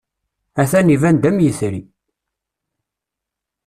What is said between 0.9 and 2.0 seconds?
iban-d am yetri.